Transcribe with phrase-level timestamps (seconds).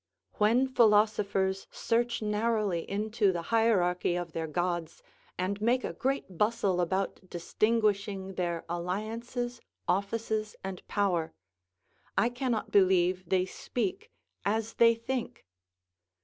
[0.39, 5.03] When philosophers search narrowly into the hierarchy of their gods,
[5.37, 11.33] and make a great bustle about distinguishing their alliances, offices, and power,
[12.17, 14.09] I cannot believe they speak
[14.43, 15.45] as they think.